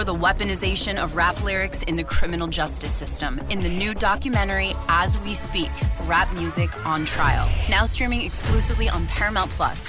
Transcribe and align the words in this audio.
Explore 0.00 0.16
the 0.18 0.26
weaponization 0.26 0.96
of 0.96 1.14
rap 1.14 1.42
lyrics 1.44 1.82
in 1.82 1.94
the 1.94 2.04
criminal 2.04 2.46
justice 2.46 2.92
system 2.92 3.38
in 3.50 3.60
the 3.60 3.68
new 3.68 3.92
documentary 3.92 4.72
As 4.88 5.20
We 5.20 5.34
Speak 5.34 5.68
Rap 6.06 6.32
Music 6.32 6.86
on 6.86 7.04
Trial. 7.04 7.50
Now 7.68 7.84
streaming 7.84 8.22
exclusively 8.22 8.88
on 8.88 9.06
Paramount 9.08 9.50
Plus. 9.50 9.80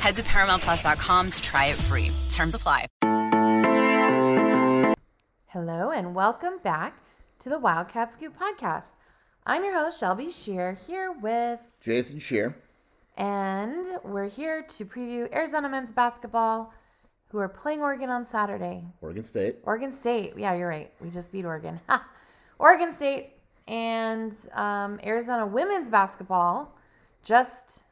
Head 0.00 0.16
to 0.16 0.22
ParamountPlus.com 0.22 1.30
to 1.30 1.42
try 1.42 1.66
it 1.66 1.76
free. 1.76 2.10
Terms 2.30 2.54
apply. 2.54 2.86
Hello 5.48 5.90
and 5.90 6.14
welcome 6.14 6.58
back 6.62 6.94
to 7.40 7.50
the 7.50 7.58
Wildcat 7.58 8.12
Scoop 8.12 8.38
podcast. 8.38 8.94
I'm 9.44 9.62
your 9.62 9.74
host, 9.74 10.00
Shelby 10.00 10.30
Shear, 10.30 10.78
here 10.86 11.12
with, 11.12 11.76
Jason 11.82 12.18
Shear. 12.18 12.56
and 13.18 13.84
we're 14.04 14.28
here 14.28 14.62
to 14.62 14.84
preview 14.86 15.30
Arizona 15.34 15.68
men's 15.68 15.92
basketball, 15.92 16.72
who 17.30 17.38
are 17.38 17.48
playing 17.48 17.80
Oregon 17.80 18.10
on 18.10 18.24
Saturday. 18.24 18.82
Oregon 19.00 19.22
State. 19.22 19.56
Oregon 19.62 19.92
State. 19.92 20.34
Yeah, 20.36 20.54
you're 20.54 20.68
right. 20.68 20.90
We 21.00 21.10
just 21.10 21.32
beat 21.32 21.44
Oregon. 21.44 21.80
Ha! 21.88 22.06
Oregon 22.58 22.92
State 22.92 23.30
and 23.68 24.34
um, 24.52 24.98
Arizona 25.04 25.46
women's 25.46 25.90
basketball 25.90 26.76
just 27.24 27.82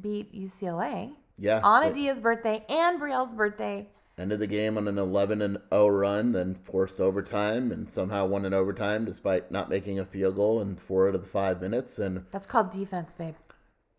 beat 0.00 0.32
UCLA 0.34 1.12
Yeah. 1.38 1.60
on 1.62 1.82
Adia's 1.84 2.20
birthday 2.20 2.64
and 2.68 3.00
Brielle's 3.00 3.34
birthday. 3.34 3.88
Ended 4.16 4.38
the 4.38 4.46
game 4.46 4.78
on 4.78 4.86
an 4.86 4.96
11 4.96 5.42
and 5.42 5.58
0 5.72 5.88
run, 5.88 6.30
then 6.32 6.54
forced 6.54 7.00
overtime, 7.00 7.72
and 7.72 7.90
somehow 7.90 8.24
won 8.26 8.44
in 8.44 8.54
overtime 8.54 9.04
despite 9.04 9.50
not 9.50 9.68
making 9.68 9.98
a 9.98 10.04
field 10.04 10.36
goal 10.36 10.60
in 10.62 10.76
four 10.76 11.08
out 11.08 11.16
of 11.16 11.20
the 11.22 11.26
five 11.26 11.60
minutes. 11.60 11.98
And 11.98 12.24
That's 12.30 12.46
called 12.46 12.70
defense, 12.70 13.12
babe. 13.14 13.34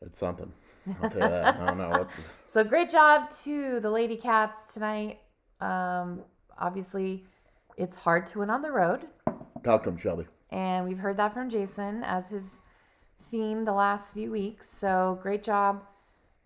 it's 0.01 0.17
something. 0.17 0.53
I'll 1.01 1.09
tell 1.09 1.21
you 1.21 1.29
that. 1.29 1.55
I 1.59 1.65
don't 1.65 1.77
know 1.77 1.89
what. 1.89 2.09
So 2.47 2.63
great 2.63 2.89
job 2.89 3.29
to 3.43 3.79
the 3.79 3.89
Lady 3.89 4.15
Cats 4.15 4.73
tonight. 4.73 5.19
Um, 5.59 6.21
obviously, 6.59 7.25
it's 7.75 7.97
hard 7.97 8.27
to 8.27 8.39
win 8.39 8.49
on 8.51 8.61
the 8.61 8.71
road, 8.71 9.07
Talk 9.63 9.83
to 9.83 9.89
him, 9.89 9.97
Shelby. 9.97 10.25
and 10.51 10.85
we've 10.87 10.99
heard 10.99 11.17
that 11.17 11.33
from 11.33 11.49
Jason 11.49 12.03
as 12.03 12.29
his 12.29 12.61
theme 13.19 13.65
the 13.65 13.73
last 13.73 14.13
few 14.13 14.31
weeks. 14.31 14.69
So 14.69 15.17
great 15.23 15.41
job 15.43 15.83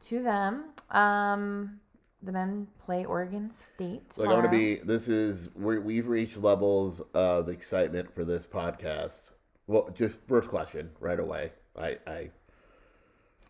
to 0.08 0.24
them. 0.24 0.66
Um, 0.92 1.82
the 2.24 2.32
men 2.32 2.68
play 2.86 3.04
Oregon 3.06 3.52
State. 3.52 4.18
Like, 4.18 4.30
I 4.30 4.34
want 4.34 4.46
to 4.46 4.50
tomorrow. 4.50 4.52
be. 4.52 4.76
This 4.86 5.10
is. 5.10 5.50
We're, 5.56 5.82
we've 5.82 6.08
reached 6.08 6.38
levels 6.38 7.02
of 7.14 7.50
excitement 7.50 8.14
for 8.16 8.24
this 8.24 8.48
podcast. 8.48 9.32
Well, 9.68 9.90
just 9.94 10.26
first 10.28 10.48
question 10.48 10.90
right 11.02 11.20
away. 11.20 11.52
I. 11.78 11.98
I 12.08 12.30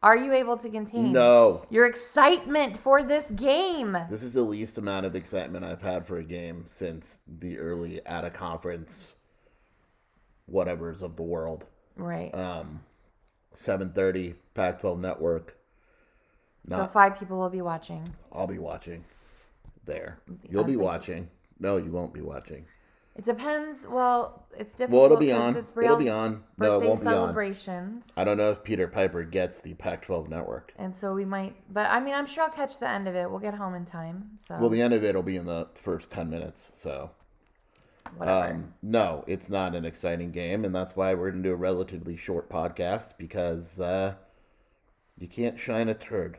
Are 0.02 0.16
you 0.16 0.32
able 0.32 0.56
to 0.58 0.70
contain 0.70 1.12
no. 1.12 1.66
your 1.70 1.86
excitement 1.86 2.78
for 2.78 3.04
this 3.04 3.26
game? 3.32 3.98
This 4.10 4.24
is 4.24 4.32
the 4.32 4.42
least 4.42 4.78
amount 4.78 5.06
of 5.06 5.14
excitement 5.14 5.66
I've 5.66 5.82
had 5.82 6.08
for 6.08 6.20
a 6.20 6.24
game 6.24 6.64
since 6.68 7.20
the 7.28 7.58
early 7.58 8.06
at 8.06 8.24
a 8.24 8.30
conference, 8.30 9.14
whatever's 10.46 11.02
of 11.02 11.18
the 11.18 11.24
world. 11.24 11.66
Right. 11.98 12.34
Um, 12.34 12.80
seven 13.56 13.92
thirty, 13.92 14.36
Pac-12 14.54 15.00
Network. 15.02 15.58
so 16.70 16.78
Not, 16.78 16.94
five 16.94 17.20
people 17.20 17.38
will 17.38 17.50
be 17.50 17.62
watching. 17.62 18.08
I'll 18.32 18.48
be 18.48 18.60
watching. 18.60 19.04
There, 19.86 20.20
you'll 20.50 20.64
be 20.64 20.78
watching. 20.78 21.30
No, 21.60 21.76
you 21.76 21.92
won't 21.92 22.14
be 22.14 22.22
watching. 22.22 22.66
It 23.20 23.26
depends. 23.26 23.86
Well, 23.86 24.46
it's 24.58 24.74
difficult. 24.76 24.92
Well, 24.94 25.06
it'll 25.08 25.18
be 25.18 25.34
on. 25.34 25.54
It's 25.54 25.74
It'll 25.76 25.98
be 25.98 26.10
on. 26.10 26.42
No, 26.58 26.80
it 26.80 26.86
won't 26.88 27.02
be 27.02 27.08
on. 27.08 27.14
celebrations. 27.14 28.06
I 28.16 28.24
don't 28.24 28.38
know 28.38 28.52
if 28.52 28.64
Peter 28.64 28.88
Piper 28.88 29.24
gets 29.24 29.60
the 29.60 29.74
Pac-12 29.74 30.30
Network. 30.30 30.72
And 30.78 30.96
so 30.96 31.14
we 31.14 31.26
might, 31.26 31.54
but 31.74 31.86
I 31.90 32.00
mean, 32.00 32.14
I'm 32.14 32.26
sure 32.28 32.46
I'll 32.46 32.50
catch 32.50 32.80
the 32.80 32.90
end 32.90 33.10
of 33.10 33.16
it. 33.16 33.30
We'll 33.30 33.42
get 33.42 33.56
home 33.56 33.76
in 33.76 33.84
time. 33.84 34.30
So 34.38 34.58
Well, 34.58 34.70
the 34.70 34.82
end 34.82 34.94
of 34.94 35.04
it 35.04 35.16
will 35.16 35.22
be 35.24 35.36
in 35.36 35.46
the 35.46 35.68
first 35.76 36.12
ten 36.12 36.30
minutes. 36.30 36.72
So, 36.76 37.12
whatever. 38.16 38.54
um, 38.54 38.74
no, 38.82 39.26
it's 39.28 39.50
not 39.50 39.76
an 39.76 39.84
exciting 39.84 40.32
game, 40.32 40.64
and 40.64 40.74
that's 40.74 40.96
why 40.96 41.14
we're 41.14 41.32
gonna 41.32 41.44
do 41.44 41.52
a 41.52 41.58
relatively 41.58 42.16
short 42.16 42.50
podcast 42.50 43.18
because 43.18 43.82
uh, 43.82 44.14
you 45.18 45.28
can't 45.28 45.60
shine 45.60 45.90
a 45.90 45.94
turd. 45.94 46.38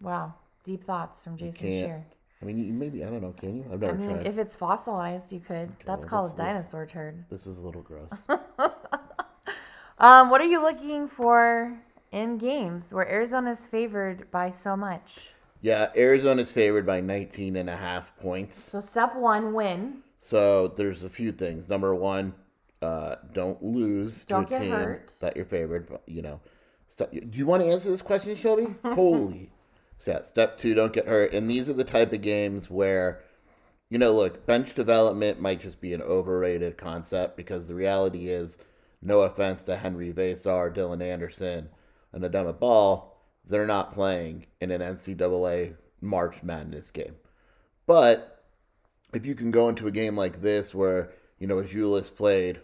wow, 0.00 0.34
deep 0.64 0.82
thoughts 0.82 1.22
from 1.22 1.36
Jason. 1.36 1.68
Shear. 1.70 2.06
I 2.44 2.46
mean, 2.46 2.58
you 2.58 2.72
maybe 2.74 3.02
I 3.02 3.08
don't 3.08 3.22
know. 3.22 3.32
Can 3.40 3.56
you? 3.56 3.64
I've 3.72 3.80
never 3.80 3.94
I 3.94 3.96
mean, 3.96 4.10
tried. 4.10 4.26
if 4.26 4.36
it's 4.36 4.54
fossilized, 4.54 5.32
you 5.32 5.40
could. 5.40 5.70
That's 5.86 6.00
well, 6.02 6.08
called 6.08 6.30
a 6.30 6.34
is- 6.34 6.38
dinosaur 6.38 6.86
turd. 6.86 7.24
This 7.30 7.46
is 7.46 7.58
a 7.58 7.62
little 7.62 7.82
gross. 7.82 8.10
Um, 9.96 10.28
what 10.28 10.40
are 10.40 10.46
you 10.46 10.60
looking 10.60 11.06
for 11.08 11.78
in 12.10 12.36
games 12.36 12.92
where 12.92 13.08
Arizona's 13.08 13.60
favored 13.64 14.28
by 14.30 14.50
so 14.50 14.76
much? 14.76 15.30
yeah, 15.62 15.90
Arizona's 15.96 16.50
favored 16.50 16.84
by 16.84 17.00
19 17.00 17.56
and 17.56 17.70
a 17.70 17.76
half 17.76 18.14
points. 18.18 18.58
So 18.58 18.80
step 18.80 19.14
one, 19.16 19.54
win. 19.54 20.02
So 20.18 20.68
there's 20.68 21.04
a 21.04 21.08
few 21.08 21.30
things. 21.32 21.68
Number 21.68 21.94
one, 21.94 22.34
uh, 22.82 23.16
don't 23.32 23.62
lose 23.62 24.24
Don't 24.26 24.46
to 24.48 24.56
a 24.56 24.58
get 24.58 24.62
team 24.64 24.72
hurt. 24.72 25.14
that 25.22 25.36
you're 25.36 25.46
favored. 25.46 25.88
But, 25.88 26.02
you 26.06 26.22
know, 26.22 26.40
do 26.98 27.08
you 27.38 27.46
want 27.46 27.62
to 27.62 27.68
answer 27.68 27.88
this 27.90 28.02
question, 28.02 28.34
Shelby? 28.34 28.74
Holy. 28.84 29.50
So 29.98 30.12
yeah, 30.12 30.22
step 30.24 30.58
two, 30.58 30.74
don't 30.74 30.92
get 30.92 31.06
hurt. 31.06 31.32
And 31.32 31.50
these 31.50 31.68
are 31.68 31.74
the 31.74 31.84
type 31.84 32.12
of 32.12 32.22
games 32.22 32.68
where, 32.68 33.22
you 33.90 33.98
know, 33.98 34.12
look, 34.12 34.46
bench 34.46 34.74
development 34.74 35.40
might 35.40 35.60
just 35.60 35.80
be 35.80 35.94
an 35.94 36.02
overrated 36.02 36.76
concept 36.76 37.36
because 37.36 37.68
the 37.68 37.74
reality 37.74 38.28
is, 38.28 38.58
no 39.00 39.20
offense 39.20 39.64
to 39.64 39.76
Henri 39.76 40.12
Veesaar, 40.12 40.74
Dylan 40.74 41.02
Anderson, 41.02 41.68
and 42.12 42.24
Adama 42.24 42.58
Bal, 42.58 43.14
they're 43.44 43.66
not 43.66 43.92
playing 43.92 44.46
in 44.60 44.70
an 44.70 44.80
NCAA 44.80 45.76
March 46.00 46.42
Madness 46.42 46.90
game. 46.90 47.16
But 47.86 48.44
if 49.12 49.26
you 49.26 49.34
can 49.34 49.50
go 49.50 49.68
into 49.68 49.86
a 49.86 49.92
game 49.92 50.16
like 50.16 50.40
this 50.40 50.74
where, 50.74 51.12
you 51.38 51.46
know, 51.46 51.62
Julius 51.62 52.08
played, 52.08 52.60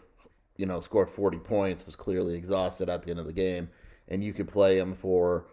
you 0.57 0.67
know, 0.67 0.81
scored 0.81 1.11
40 1.11 1.39
points, 1.39 1.85
was 1.85 1.97
clearly 1.97 2.35
exhausted 2.35 2.89
at 2.89 3.03
the 3.03 3.11
end 3.11 3.21
of 3.21 3.27
the 3.27 3.33
game, 3.33 3.69
and 4.09 4.25
you 4.25 4.33
could 4.33 4.49
play 4.49 4.79
him 4.79 4.95
for 4.95 5.47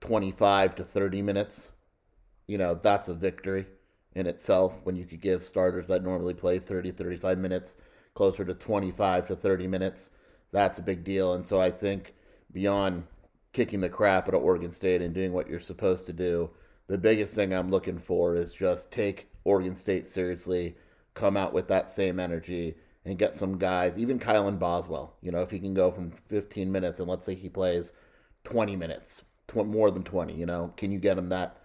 25 0.00 0.74
to 0.76 0.84
30 0.84 1.22
minutes, 1.22 1.70
you 2.46 2.58
know, 2.58 2.74
that's 2.74 3.08
a 3.08 3.14
victory 3.14 3.66
in 4.14 4.26
itself 4.26 4.74
when 4.84 4.96
you 4.96 5.04
could 5.04 5.20
give 5.20 5.42
starters 5.42 5.88
that 5.88 6.02
normally 6.02 6.34
play 6.34 6.58
30, 6.58 6.92
35 6.92 7.38
minutes 7.38 7.76
closer 8.14 8.44
to 8.44 8.54
25 8.54 9.28
to 9.28 9.36
30 9.36 9.66
minutes. 9.66 10.10
That's 10.52 10.78
a 10.78 10.82
big 10.82 11.04
deal. 11.04 11.34
And 11.34 11.46
so 11.46 11.60
I 11.60 11.70
think 11.70 12.14
beyond 12.52 13.04
kicking 13.52 13.80
the 13.80 13.88
crap 13.88 14.28
out 14.28 14.34
of 14.34 14.42
Oregon 14.42 14.72
State 14.72 15.02
and 15.02 15.14
doing 15.14 15.32
what 15.32 15.48
you're 15.48 15.60
supposed 15.60 16.06
to 16.06 16.12
do, 16.12 16.50
the 16.88 16.98
biggest 16.98 17.34
thing 17.34 17.52
I'm 17.52 17.70
looking 17.70 17.98
for 17.98 18.36
is 18.36 18.54
just 18.54 18.90
take 18.90 19.28
Oregon 19.44 19.76
State 19.76 20.06
seriously, 20.06 20.76
come 21.14 21.36
out 21.36 21.52
with 21.52 21.68
that 21.68 21.90
same 21.90 22.18
energy, 22.18 22.76
and 23.04 23.18
get 23.18 23.36
some 23.36 23.58
guys, 23.58 23.96
even 23.98 24.18
Kylan 24.18 24.58
Boswell. 24.58 25.16
You 25.22 25.30
know, 25.30 25.40
if 25.40 25.50
he 25.50 25.58
can 25.58 25.74
go 25.74 25.90
from 25.90 26.10
15 26.10 26.70
minutes 26.70 26.98
and 26.98 27.08
let's 27.08 27.24
say 27.24 27.34
he 27.34 27.48
plays 27.48 27.92
20 28.44 28.76
minutes, 28.76 29.24
tw- 29.48 29.66
more 29.66 29.90
than 29.90 30.02
20, 30.02 30.34
you 30.34 30.46
know, 30.46 30.72
can 30.76 30.90
you 30.90 30.98
get 30.98 31.18
him 31.18 31.28
that 31.30 31.58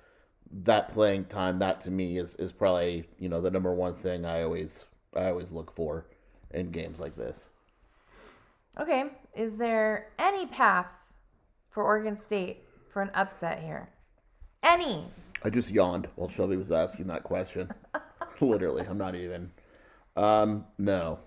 that 0.63 0.89
playing 0.89 1.25
time? 1.25 1.59
That 1.59 1.81
to 1.81 1.91
me 1.91 2.17
is 2.17 2.35
is 2.35 2.51
probably 2.51 3.05
you 3.17 3.29
know 3.29 3.41
the 3.41 3.51
number 3.51 3.73
one 3.73 3.93
thing 3.93 4.25
I 4.25 4.43
always 4.43 4.85
I 5.15 5.29
always 5.29 5.51
look 5.51 5.71
for 5.73 6.05
in 6.51 6.71
games 6.71 6.99
like 6.99 7.15
this. 7.15 7.49
Okay. 8.79 9.05
Is 9.35 9.57
there 9.57 10.09
any 10.19 10.45
path 10.45 10.87
for 11.69 11.83
Oregon 11.83 12.15
State 12.15 12.63
for 12.91 13.01
an 13.01 13.11
upset 13.13 13.61
here? 13.61 13.89
Any? 14.63 15.05
I 15.43 15.49
just 15.49 15.71
yawned 15.71 16.07
while 16.15 16.29
Shelby 16.29 16.57
was 16.57 16.71
asking 16.71 17.07
that 17.07 17.23
question. 17.23 17.71
Literally, 18.41 18.85
I'm 18.87 18.97
not 18.97 19.15
even. 19.15 19.51
Um, 20.15 20.65
no. 20.77 21.19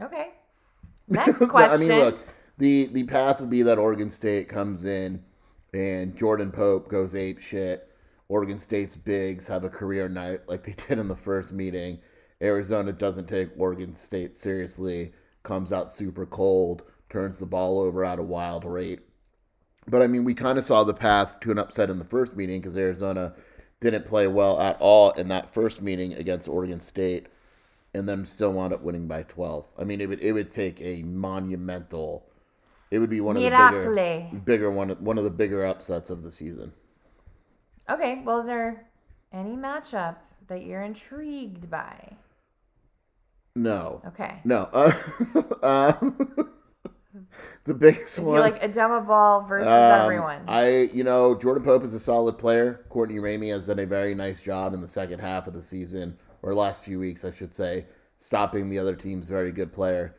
Okay. 0.00 0.32
Next 1.08 1.46
question. 1.48 1.70
I 1.72 1.88
mean, 1.88 1.98
look, 1.98 2.18
the 2.58 2.88
the 2.92 3.04
path 3.04 3.40
would 3.40 3.50
be 3.50 3.62
that 3.62 3.78
Oregon 3.78 4.10
State 4.10 4.48
comes 4.48 4.84
in 4.84 5.22
and 5.72 6.16
Jordan 6.16 6.50
Pope 6.50 6.88
goes 6.88 7.14
ape 7.14 7.40
shit. 7.40 7.88
Oregon 8.28 8.58
State's 8.58 8.96
bigs 8.96 9.48
have 9.48 9.64
a 9.64 9.70
career 9.70 10.08
night 10.08 10.40
like 10.46 10.64
they 10.64 10.74
did 10.88 10.98
in 10.98 11.08
the 11.08 11.16
first 11.16 11.52
meeting. 11.52 12.00
Arizona 12.42 12.92
doesn't 12.92 13.28
take 13.28 13.48
Oregon 13.56 13.94
State 13.94 14.36
seriously, 14.36 15.12
comes 15.42 15.72
out 15.72 15.90
super 15.90 16.26
cold, 16.26 16.82
turns 17.08 17.38
the 17.38 17.46
ball 17.46 17.80
over 17.80 18.04
at 18.04 18.18
a 18.18 18.22
wild 18.22 18.64
rate. 18.64 19.00
But 19.86 20.02
I 20.02 20.06
mean, 20.06 20.24
we 20.24 20.34
kind 20.34 20.58
of 20.58 20.64
saw 20.64 20.84
the 20.84 20.94
path 20.94 21.40
to 21.40 21.50
an 21.50 21.58
upset 21.58 21.90
in 21.90 21.98
the 21.98 22.04
first 22.04 22.36
meeting 22.36 22.60
because 22.60 22.76
Arizona 22.76 23.34
didn't 23.80 24.06
play 24.06 24.26
well 24.26 24.60
at 24.60 24.76
all 24.80 25.10
in 25.12 25.28
that 25.28 25.52
first 25.52 25.80
meeting 25.80 26.12
against 26.12 26.48
Oregon 26.48 26.80
State, 26.80 27.26
and 27.94 28.08
then 28.08 28.26
still 28.26 28.52
wound 28.52 28.72
up 28.72 28.82
winning 28.82 29.08
by 29.08 29.22
12. 29.22 29.66
I 29.78 29.84
mean, 29.84 30.00
it 30.00 30.08
would 30.08 30.20
it 30.20 30.32
would 30.32 30.52
take 30.52 30.80
a 30.80 31.02
monumental. 31.02 32.27
It 32.90 32.98
would 32.98 33.10
be 33.10 33.20
one 33.20 33.36
of 33.36 33.42
the 33.42 33.50
bigger, 33.50 34.38
bigger 34.44 34.70
one 34.70 34.90
one 35.04 35.18
of 35.18 35.24
the 35.24 35.30
bigger 35.30 35.64
upsets 35.64 36.10
of 36.10 36.22
the 36.22 36.30
season. 36.30 36.72
Okay, 37.90 38.22
well, 38.24 38.40
is 38.40 38.46
there 38.46 38.86
any 39.32 39.56
matchup 39.56 40.16
that 40.48 40.64
you're 40.64 40.82
intrigued 40.82 41.70
by? 41.70 42.16
No, 43.54 44.00
Okay. 44.08 44.40
no. 44.44 44.68
Uh, 44.72 44.92
um, 45.62 46.50
the 47.64 47.74
biggest 47.74 48.18
one. 48.20 48.40
like 48.40 48.62
Adama 48.62 49.06
Bal 49.06 49.42
versus 49.42 49.66
Um, 49.66 50.02
everyone. 50.02 50.42
I, 50.46 50.90
you 50.94 51.02
know, 51.02 51.34
Jordan 51.34 51.64
Pope 51.64 51.82
is 51.82 51.92
a 51.92 51.98
solid 51.98 52.38
player. 52.38 52.84
Courtney 52.88 53.16
Ramey 53.16 53.50
has 53.50 53.66
done 53.66 53.80
a 53.80 53.86
very 53.86 54.14
nice 54.14 54.40
job 54.42 54.74
in 54.74 54.80
the 54.80 54.88
second 54.88 55.18
half 55.18 55.46
of 55.46 55.54
the 55.54 55.62
season, 55.62 56.16
or 56.42 56.54
last 56.54 56.82
few 56.82 56.98
weeks, 57.00 57.24
I 57.24 57.32
should 57.32 57.54
say, 57.54 57.86
stopping 58.20 58.68
the 58.68 58.78
other 58.78 58.94
team's 58.94 59.28
very 59.28 59.50
good 59.50 59.72
player. 59.72 60.14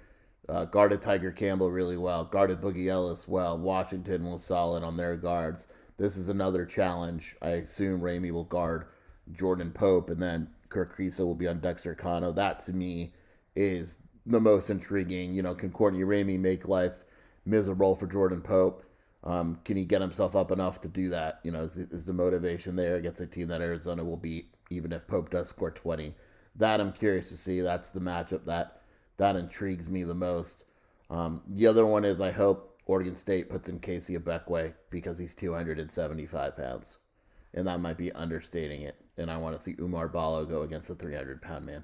Uh, 0.50 0.66
guarded 0.66 1.02
Tiger 1.02 1.32
Campbell 1.32 1.70
really 1.70 1.98
well. 1.98 2.24
Guarded 2.24 2.60
Boogie 2.60 2.88
Ellis 2.88 3.28
well. 3.28 3.58
Washington 3.58 4.26
was 4.26 4.44
solid 4.44 4.84
on 4.84 4.98
their 4.98 5.16
guards. 5.16 5.68
This 5.98 6.18
is 6.18 6.30
another 6.30 6.66
challenge. 6.66 7.36
I 7.42 7.50
assume 7.50 8.02
Ramey 8.02 8.32
will 8.32 8.46
guard 8.46 8.88
Jordan 9.32 9.72
Pope, 9.72 10.10
and 10.10 10.22
then 10.22 10.50
Kerr 10.70 10.88
Kriisa 10.88 11.20
will 11.20 11.36
be 11.36 11.48
on 11.48 11.60
Dexter 11.60 11.94
Akanno. 11.94 12.34
That 12.34 12.62
to 12.62 12.74
me 12.74 13.14
is 13.56 14.00
the 14.26 14.40
most 14.40 14.70
intriguing. 14.70 15.34
You 15.34 15.44
know, 15.44 15.54
can 15.54 15.72
Courtney 15.72 16.00
Ramey 16.00 16.40
make 16.40 16.68
life 16.68 17.04
miserable 17.46 17.96
for 17.96 18.08
Jordan 18.08 18.42
Pope? 18.42 18.84
Um, 19.24 19.60
can 19.66 19.78
he 19.78 19.86
get 19.86 20.02
himself 20.02 20.36
up 20.36 20.52
enough 20.52 20.82
to 20.82 20.88
do 20.88 21.10
that? 21.10 21.42
You 21.44 21.52
know, 21.52 21.64
is, 21.64 21.78
is 21.78 22.06
the 22.06 22.14
motivation 22.14 22.76
there 22.76 22.96
against 22.96 23.22
a 23.22 23.28
team 23.28 23.50
that 23.50 23.62
Arizona 23.62 24.04
will 24.04 24.18
beat, 24.18 24.54
even 24.72 24.94
if 24.94 25.06
Pope 25.08 25.30
does 25.30 25.50
score 25.50 25.72
20? 25.72 26.16
That 26.56 26.80
I'm 26.82 26.94
curious 26.94 27.30
to 27.30 27.38
see. 27.38 27.62
That's 27.62 27.92
the 27.92 28.00
matchup 28.00 28.46
that 28.46 28.79
that 29.20 29.36
intrigues 29.36 29.90
me 29.90 30.04
the 30.04 30.16
most. 30.16 30.64
Um, 31.10 31.42
the 31.48 31.68
other 31.68 31.86
one 31.86 32.06
is 32.06 32.22
I 32.22 32.32
hope 32.32 32.80
Oregon 32.86 33.16
State 33.16 33.50
puts 33.50 33.68
in 33.68 33.80
KC 33.80 34.18
Ibekwe 34.18 34.74
because 34.90 35.18
he's 35.18 35.36
275 35.36 36.56
pounds. 36.56 36.98
And 37.54 37.68
that 37.68 37.82
might 37.82 37.98
be 37.98 38.12
understating 38.14 38.82
it. 38.82 38.96
And 39.18 39.30
I 39.30 39.38
want 39.38 39.58
to 39.58 39.62
see 39.62 39.74
Oumar 39.76 40.12
Ballo 40.12 40.46
go 40.46 40.62
against 40.62 40.90
a 40.90 40.96
300 40.96 41.42
pound 41.42 41.66
man. 41.66 41.84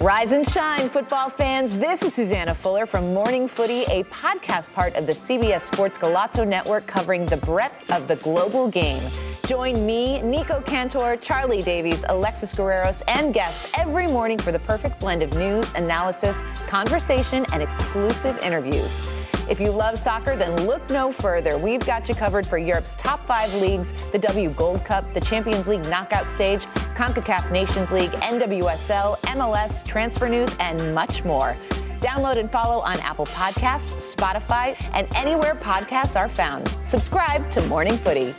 Rise 0.00 0.30
and 0.30 0.48
shine, 0.48 0.88
football 0.88 1.28
fans. 1.28 1.76
This 1.76 2.02
is 2.02 2.14
Susanna 2.14 2.54
Fuller 2.54 2.86
from 2.86 3.12
Morning 3.12 3.48
Footy, 3.48 3.82
a 3.90 4.04
podcast 4.04 4.72
part 4.72 4.94
of 4.94 5.06
the 5.06 5.12
CBS 5.12 5.62
Sports 5.62 5.98
Golazo 5.98 6.46
Network 6.46 6.86
covering 6.86 7.26
the 7.26 7.38
breadth 7.38 7.90
of 7.90 8.06
the 8.06 8.14
global 8.14 8.68
game. 8.70 9.02
Join 9.44 9.84
me, 9.84 10.22
Nico 10.22 10.60
Cantor, 10.60 11.16
Charlie 11.16 11.62
Davies, 11.62 12.04
Alexis 12.10 12.54
Guerreros, 12.54 13.02
and 13.08 13.34
guests 13.34 13.72
every 13.76 14.06
morning 14.06 14.38
for 14.38 14.52
the 14.52 14.60
perfect 14.60 15.00
blend 15.00 15.20
of 15.24 15.34
news, 15.34 15.74
analysis, 15.74 16.40
conversation, 16.68 17.44
and 17.52 17.60
exclusive 17.60 18.38
interviews. 18.44 19.04
If 19.50 19.58
you 19.58 19.70
love 19.70 19.98
soccer, 19.98 20.36
then 20.36 20.66
look 20.66 20.88
no 20.90 21.10
further. 21.10 21.58
We've 21.58 21.84
got 21.84 22.08
you 22.08 22.14
covered 22.14 22.46
for 22.46 22.58
Europe's 22.58 22.94
top 22.96 23.24
five 23.26 23.52
leagues 23.54 23.90
the 24.12 24.18
W 24.18 24.50
Gold 24.50 24.84
Cup, 24.84 25.12
the 25.12 25.20
Champions 25.20 25.66
League 25.66 25.88
knockout 25.88 26.26
stage, 26.26 26.66
CONCACAF 26.98 27.52
Nations 27.52 27.92
League, 27.92 28.10
NWSL, 28.10 29.20
MLS, 29.20 29.86
transfer 29.86 30.28
news, 30.28 30.50
and 30.58 30.92
much 30.92 31.24
more. 31.24 31.54
Download 32.00 32.38
and 32.38 32.50
follow 32.50 32.80
on 32.80 32.98
Apple 32.98 33.26
Podcasts, 33.26 34.16
Spotify, 34.16 34.76
and 34.94 35.06
anywhere 35.14 35.54
podcasts 35.54 36.16
are 36.16 36.28
found. 36.28 36.66
Subscribe 36.88 37.48
to 37.52 37.64
Morning 37.68 37.96
Footy. 37.98 38.34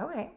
okay. 0.00 0.30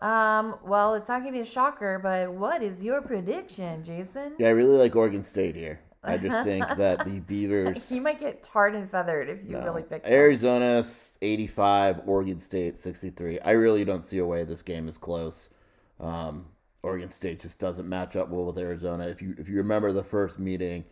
Um, 0.00 0.54
well, 0.64 0.94
it's 0.94 1.08
not 1.08 1.22
going 1.22 1.32
to 1.32 1.38
be 1.40 1.42
a 1.42 1.44
shocker, 1.44 1.98
but 2.00 2.32
what 2.32 2.62
is 2.62 2.84
your 2.84 3.02
prediction, 3.02 3.82
Jason? 3.84 4.34
Yeah, 4.38 4.46
I 4.46 4.50
really 4.50 4.78
like 4.78 4.94
Oregon 4.94 5.24
State 5.24 5.56
here. 5.56 5.80
I 6.02 6.16
just 6.16 6.44
think 6.44 6.66
that 6.66 7.04
the 7.04 7.20
Beavers. 7.28 7.90
You 7.92 8.00
might 8.00 8.20
get 8.20 8.42
tarred 8.42 8.74
and 8.74 8.90
feathered 8.90 9.28
if 9.28 9.44
you 9.44 9.52
No. 9.52 9.64
really 9.64 9.82
pick 9.82 10.02
them. 10.02 10.12
Arizona 10.12 10.82
85, 11.20 12.02
Oregon 12.06 12.38
State 12.40 12.78
63. 12.78 13.38
I 13.40 13.50
really 13.50 13.84
don't 13.84 14.04
see 14.04 14.18
a 14.18 14.24
way 14.24 14.44
this 14.44 14.62
game 14.62 14.88
is 14.88 14.96
close. 14.96 15.50
Um, 15.98 16.46
Oregon 16.82 17.10
State 17.10 17.40
just 17.40 17.60
doesn't 17.60 17.86
match 17.88 18.16
up 18.16 18.30
well 18.30 18.46
with 18.46 18.56
Arizona. 18.58 19.06
If 19.08 19.20
you 19.20 19.34
if 19.36 19.48
you 19.48 19.56
remember 19.58 19.92
the 19.92 20.02
first 20.02 20.38
meeting, 20.38 20.84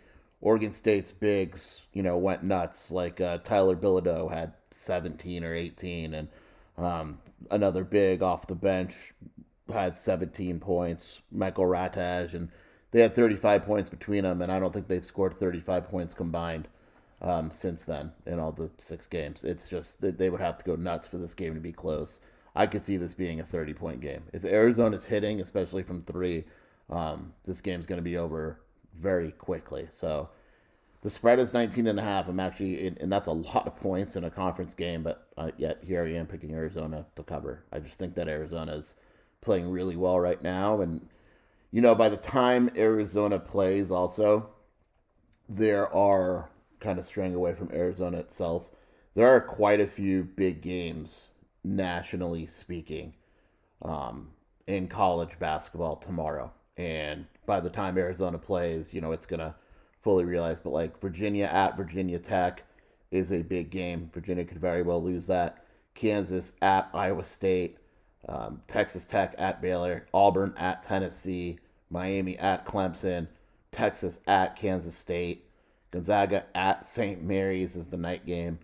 Oregon 0.42 0.72
State's 0.72 1.12
bigs, 1.12 1.80
you 1.94 2.02
know, 2.02 2.18
went 2.18 2.42
nuts. 2.42 2.90
Like 2.90 3.18
uh, 3.20 3.38
Tyler 3.38 3.74
Bilodeau 3.76 4.30
had 4.30 4.52
17 4.70 5.42
or 5.42 5.54
18, 5.54 6.12
and 6.12 6.28
um, 6.76 7.18
another 7.50 7.84
big 7.84 8.22
off 8.22 8.46
the 8.46 8.54
bench 8.54 9.14
had 9.72 9.96
17 9.96 10.60
points. 10.60 11.20
Michael 11.32 11.64
Rataj, 11.64 12.34
and 12.34 12.50
they 12.90 13.00
had 13.00 13.14
35 13.14 13.64
points 13.64 13.90
between 13.90 14.24
them, 14.24 14.40
and 14.40 14.50
I 14.50 14.58
don't 14.58 14.72
think 14.72 14.88
they've 14.88 15.04
scored 15.04 15.38
35 15.38 15.88
points 15.88 16.14
combined 16.14 16.68
um, 17.20 17.50
since 17.50 17.84
then 17.84 18.12
in 18.26 18.38
all 18.38 18.52
the 18.52 18.70
six 18.78 19.06
games. 19.06 19.44
It's 19.44 19.68
just 19.68 20.00
that 20.00 20.18
they 20.18 20.30
would 20.30 20.40
have 20.40 20.58
to 20.58 20.64
go 20.64 20.76
nuts 20.76 21.06
for 21.06 21.18
this 21.18 21.34
game 21.34 21.54
to 21.54 21.60
be 21.60 21.72
close. 21.72 22.20
I 22.54 22.66
could 22.66 22.84
see 22.84 22.96
this 22.96 23.14
being 23.14 23.40
a 23.40 23.44
30 23.44 23.74
point 23.74 24.00
game. 24.00 24.24
If 24.32 24.44
Arizona's 24.44 25.06
hitting, 25.06 25.40
especially 25.40 25.82
from 25.82 26.02
three, 26.02 26.44
um, 26.90 27.34
this 27.44 27.60
game's 27.60 27.86
going 27.86 27.98
to 27.98 28.02
be 28.02 28.16
over 28.16 28.60
very 28.98 29.32
quickly. 29.32 29.88
So 29.90 30.30
the 31.02 31.10
spread 31.10 31.38
is 31.38 31.54
19 31.54 31.86
and 31.86 32.00
a 32.00 32.02
half. 32.02 32.26
I'm 32.26 32.40
actually, 32.40 32.88
and 32.88 33.12
that's 33.12 33.28
a 33.28 33.32
lot 33.32 33.66
of 33.66 33.76
points 33.76 34.16
in 34.16 34.24
a 34.24 34.30
conference 34.30 34.74
game, 34.74 35.02
but 35.02 35.28
uh, 35.36 35.50
yet 35.56 35.78
here 35.84 36.04
I 36.04 36.14
am 36.14 36.26
picking 36.26 36.52
Arizona 36.52 37.06
to 37.16 37.22
cover. 37.22 37.64
I 37.72 37.78
just 37.80 37.98
think 37.98 38.14
that 38.14 38.28
Arizona's 38.28 38.94
playing 39.40 39.70
really 39.70 39.96
well 39.96 40.18
right 40.18 40.42
now. 40.42 40.80
And, 40.80 41.08
you 41.70 41.82
know, 41.82 41.94
by 41.94 42.08
the 42.08 42.16
time 42.16 42.70
Arizona 42.76 43.38
plays, 43.38 43.90
also, 43.90 44.50
there 45.48 45.92
are 45.94 46.50
kind 46.80 46.98
of 46.98 47.06
straying 47.06 47.34
away 47.34 47.54
from 47.54 47.70
Arizona 47.72 48.18
itself. 48.18 48.68
There 49.14 49.28
are 49.28 49.40
quite 49.40 49.80
a 49.80 49.86
few 49.86 50.24
big 50.24 50.62
games, 50.62 51.28
nationally 51.64 52.46
speaking, 52.46 53.14
um, 53.82 54.28
in 54.66 54.88
college 54.88 55.38
basketball 55.38 55.96
tomorrow. 55.96 56.52
And 56.76 57.26
by 57.46 57.60
the 57.60 57.70
time 57.70 57.98
Arizona 57.98 58.38
plays, 58.38 58.94
you 58.94 59.00
know, 59.00 59.12
it's 59.12 59.26
going 59.26 59.40
to 59.40 59.54
fully 60.00 60.24
realize. 60.24 60.60
But 60.60 60.72
like 60.72 61.00
Virginia 61.00 61.46
at 61.46 61.76
Virginia 61.76 62.18
Tech 62.18 62.62
is 63.10 63.32
a 63.32 63.42
big 63.42 63.70
game. 63.70 64.10
Virginia 64.14 64.44
could 64.44 64.60
very 64.60 64.82
well 64.82 65.02
lose 65.02 65.26
that. 65.26 65.64
Kansas 65.94 66.52
at 66.62 66.88
Iowa 66.94 67.24
State, 67.24 67.78
um, 68.26 68.62
Texas 68.66 69.06
Tech 69.06 69.34
at 69.38 69.60
Baylor, 69.62 70.06
Auburn 70.12 70.54
at 70.56 70.82
Tennessee, 70.82 71.58
Miami 71.90 72.36
at 72.38 72.66
Clemson, 72.66 73.28
Texas 73.72 74.20
at 74.26 74.56
Kansas 74.56 74.94
State, 74.94 75.44
Gonzaga 75.90 76.44
at 76.54 76.84
St. 76.84 77.22
Mary's 77.22 77.76
is 77.76 77.88
the 77.88 77.96
night 77.96 78.26
game. 78.26 78.58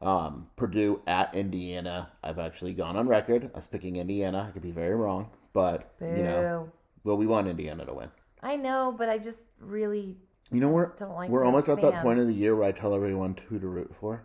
Um, 0.00 0.48
Purdue 0.56 1.00
at 1.06 1.34
Indiana. 1.34 2.10
I've 2.22 2.38
actually 2.38 2.72
gone 2.72 2.96
on 2.96 3.08
record 3.08 3.50
as 3.54 3.66
picking 3.66 3.96
Indiana. 3.96 4.46
I 4.48 4.52
could 4.52 4.62
be 4.62 4.70
very 4.70 4.94
wrong, 4.94 5.30
but 5.52 5.92
you 6.00 6.22
know, 6.22 6.70
well, 7.04 7.16
we 7.16 7.26
want 7.26 7.48
Indiana 7.48 7.84
to 7.84 7.92
win. 7.92 8.10
I 8.42 8.56
know, 8.56 8.94
but 8.96 9.08
I 9.08 9.18
just 9.18 9.40
really. 9.60 10.16
You 10.50 10.60
know, 10.60 10.70
we're 10.70 10.94
don't 10.96 11.14
like 11.14 11.28
we're 11.28 11.44
almost 11.44 11.68
at 11.68 11.80
that 11.82 12.02
point 12.02 12.20
of 12.20 12.26
the 12.26 12.32
year 12.32 12.56
where 12.56 12.68
I 12.68 12.72
tell 12.72 12.94
everyone 12.94 13.38
who 13.48 13.58
to 13.58 13.66
root 13.66 13.92
for. 14.00 14.22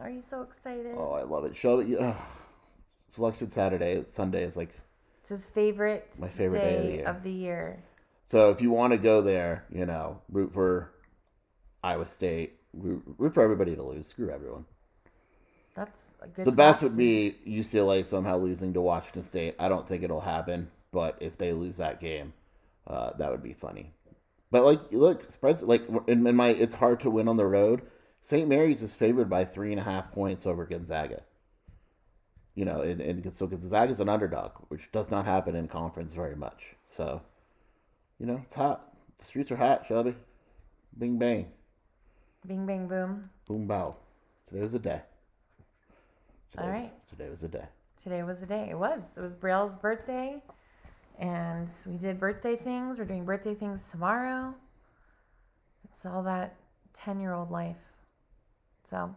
Are 0.00 0.10
you 0.10 0.20
so 0.20 0.42
excited? 0.42 0.94
Oh, 0.96 1.12
I 1.12 1.22
love 1.22 1.44
it. 1.44 1.56
Show 1.56 1.80
ugh. 1.80 2.16
Selection 3.12 3.50
Saturday, 3.50 4.02
Sunday 4.08 4.42
is 4.42 4.56
like 4.56 4.74
It's 5.20 5.28
his 5.28 5.46
favorite, 5.46 6.10
My 6.18 6.28
favorite 6.28 6.60
day 6.60 6.76
of 6.76 6.82
the 6.82 6.92
year. 6.96 7.06
of 7.06 7.22
the 7.22 7.32
year. 7.32 7.82
So 8.28 8.50
if 8.50 8.60
you 8.60 8.70
want 8.70 8.94
to 8.94 8.98
go 8.98 9.20
there, 9.20 9.64
you 9.70 9.86
know, 9.86 10.20
root 10.30 10.52
for 10.52 10.90
Iowa 11.84 12.06
State, 12.06 12.54
root, 12.72 13.02
root 13.18 13.34
for 13.34 13.42
everybody 13.42 13.76
to 13.76 13.82
lose. 13.82 14.06
Screw 14.06 14.30
everyone. 14.30 14.64
That's 15.74 16.06
a 16.20 16.28
good. 16.28 16.46
The 16.46 16.52
best 16.52 16.82
would 16.82 16.96
be 16.96 17.36
UCLA 17.46 18.04
somehow 18.04 18.38
losing 18.38 18.72
to 18.72 18.80
Washington 18.80 19.22
State. 19.22 19.54
I 19.58 19.68
don't 19.68 19.86
think 19.86 20.02
it'll 20.02 20.20
happen, 20.22 20.70
but 20.92 21.16
if 21.20 21.36
they 21.36 21.52
lose 21.52 21.76
that 21.76 22.00
game, 22.00 22.32
uh, 22.86 23.10
that 23.18 23.30
would 23.30 23.42
be 23.42 23.52
funny. 23.52 23.92
But 24.50 24.64
like, 24.64 24.80
look, 24.90 25.30
spreads 25.30 25.62
like 25.62 25.82
in, 26.06 26.26
in 26.26 26.36
my, 26.36 26.48
it's 26.48 26.74
hard 26.74 27.00
to 27.00 27.10
win 27.10 27.28
on 27.28 27.36
the 27.36 27.46
road. 27.46 27.82
St. 28.22 28.48
Mary's 28.48 28.82
is 28.82 28.94
favored 28.94 29.28
by 29.28 29.44
three 29.44 29.72
and 29.72 29.80
a 29.80 29.84
half 29.84 30.12
points 30.12 30.46
over 30.46 30.64
Gonzaga. 30.64 31.22
You 32.54 32.66
know, 32.66 32.82
and, 32.82 33.00
and 33.00 33.34
so 33.34 33.46
Gonzaga 33.46 33.90
is 33.90 34.00
an 34.00 34.08
underdog, 34.08 34.52
which 34.68 34.92
does 34.92 35.10
not 35.10 35.24
happen 35.24 35.56
in 35.56 35.68
conference 35.68 36.12
very 36.12 36.36
much. 36.36 36.74
So, 36.94 37.22
you 38.18 38.26
know, 38.26 38.42
it's 38.44 38.54
hot. 38.54 38.94
The 39.18 39.24
streets 39.24 39.50
are 39.50 39.56
hot, 39.56 39.86
Shelby. 39.86 40.14
Bing 40.98 41.18
bang. 41.18 41.50
Bing 42.46 42.66
bang 42.66 42.86
boom. 42.86 43.30
Boom 43.46 43.66
bow. 43.66 43.96
Today 44.48 44.60
was 44.60 44.74
a 44.74 44.78
day. 44.78 45.00
Today, 46.50 46.62
All 46.62 46.70
right. 46.70 47.08
Today 47.08 47.30
was 47.30 47.42
a 47.42 47.48
day. 47.48 47.64
Today 48.02 48.22
was 48.24 48.40
the 48.40 48.46
day. 48.46 48.68
It 48.68 48.78
was. 48.78 49.00
It 49.16 49.20
was 49.20 49.34
Brielle's 49.34 49.78
birthday. 49.78 50.42
And 51.18 51.68
we 51.86 51.96
did 51.96 52.18
birthday 52.18 52.56
things. 52.56 52.98
We're 52.98 53.04
doing 53.04 53.24
birthday 53.24 53.54
things 53.54 53.88
tomorrow. 53.90 54.54
It's 55.84 56.04
all 56.04 56.24
that 56.24 56.56
10 56.94 57.20
year 57.20 57.32
old 57.32 57.50
life. 57.50 57.76
So 58.90 59.14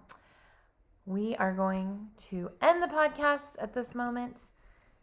we 1.05 1.35
are 1.35 1.53
going 1.53 2.07
to 2.29 2.49
end 2.61 2.81
the 2.81 2.87
podcast 2.87 3.55
at 3.59 3.73
this 3.73 3.93
moment. 3.93 4.37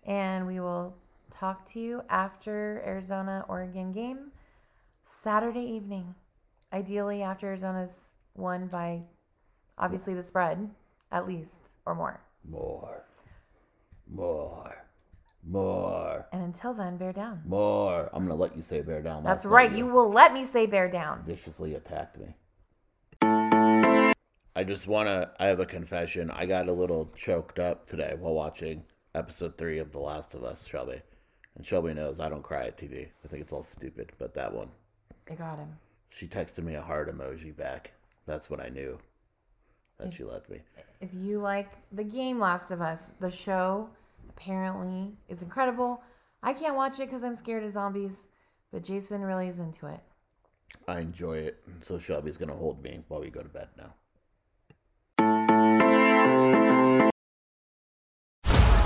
And 0.05 0.47
we 0.47 0.59
will 0.61 0.97
talk 1.31 1.65
to 1.73 1.81
you 1.81 2.03
after 2.09 2.83
Arizona 2.85 3.45
Oregon 3.49 3.93
game 3.93 4.33
Saturday 5.05 5.65
evening. 5.65 6.15
Ideally, 6.73 7.23
after 7.23 7.49
Arizona's 7.49 7.97
won 8.35 8.67
by 8.67 9.03
obviously 9.79 10.15
the 10.15 10.23
spread, 10.23 10.71
at 11.11 11.29
least, 11.29 11.71
or 11.87 11.95
more. 11.95 12.21
More. 12.49 13.05
More. 14.11 14.87
More. 15.45 16.27
And 16.33 16.43
until 16.43 16.73
then, 16.73 16.97
bear 16.97 17.13
down. 17.13 17.43
More. 17.47 18.09
I'm 18.13 18.25
gonna 18.25 18.35
let 18.35 18.57
you 18.57 18.63
say 18.63 18.81
bear 18.81 19.03
down. 19.03 19.25
That's, 19.25 19.45
not 19.45 19.53
right. 19.53 19.73
You 19.73 19.87
will 19.87 20.11
let 20.11 20.33
me 20.33 20.45
say 20.45 20.67
bear 20.67 20.89
down. 20.89 21.25
viciously 21.25 21.75
attacked 21.75 22.19
me. 22.19 22.35
I 24.55 24.65
just 24.65 24.87
wanna 24.87 25.31
I 25.39 25.47
have 25.47 25.61
a 25.61 25.67
confession. 25.67 26.31
I 26.31 26.45
got 26.45 26.69
a 26.69 26.73
little 26.73 27.11
choked 27.17 27.59
up 27.59 27.87
today 27.87 28.15
while 28.19 28.35
watching 28.35 28.85
episode 29.15 29.57
three 29.57 29.79
of 29.79 29.93
The 29.93 29.99
Last 29.99 30.35
of 30.35 30.45
Us, 30.45 30.67
Shelby. 30.67 31.01
And 31.57 31.65
Shelby 31.65 31.95
knows 31.95 32.21
I 32.21 32.29
don't 32.29 32.43
cry 32.43 32.65
at 32.67 32.77
TV. 32.77 33.09
I 33.25 33.29
think 33.29 33.43
it's 33.43 33.53
all 33.53 33.63
stupid, 33.63 34.13
but 34.19 34.35
that 34.35 34.53
one. 34.53 34.69
I 35.31 35.35
got 35.35 35.59
him. 35.59 35.79
She 36.11 36.27
texted 36.27 36.65
me 36.65 36.75
a 36.75 36.83
heart 36.83 37.15
emoji 37.15 37.57
back. 37.57 37.93
That's 38.27 38.51
when 38.51 38.61
I 38.61 38.69
knew 38.69 38.99
that 39.99 40.13
she 40.13 40.25
loved 40.25 40.51
me. 40.51 40.61
If 41.01 41.15
you 41.15 41.39
like 41.39 41.71
the 41.91 42.05
game 42.05 42.39
Last 42.39 42.71
of 42.71 42.83
Us, 42.83 43.15
the 43.21 43.31
show 43.31 43.89
apparently 44.29 45.13
is 45.29 45.43
incredible. 45.43 46.03
I 46.43 46.53
can't 46.53 46.77
watch 46.77 47.01
it 47.01 47.07
because 47.07 47.25
I'm 47.25 47.35
scared 47.35 47.65
of 47.65 47.71
zombies, 47.71 48.27
but 48.71 48.85
Jason 48.85 49.23
really 49.23 49.49
is 49.49 49.59
into 49.59 49.87
it. 49.87 50.01
I 50.87 51.01
enjoy 51.01 51.39
it. 51.39 51.63
So 51.81 51.99
Shelby's 51.99 52.37
gonna 52.37 52.55
hold 52.57 52.83
me 52.83 53.03
while 53.09 53.21
we 53.21 53.31
go 53.31 53.41
to 53.41 53.49
bed 53.49 53.69
now. 53.79 53.95